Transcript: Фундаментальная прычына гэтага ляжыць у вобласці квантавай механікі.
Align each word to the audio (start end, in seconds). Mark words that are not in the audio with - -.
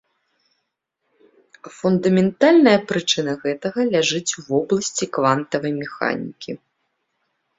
Фундаментальная 1.75 2.73
прычына 2.91 3.33
гэтага 3.43 3.79
ляжыць 3.93 4.35
у 4.39 4.45
вобласці 4.49 5.05
квантавай 5.17 5.73
механікі. 5.81 6.51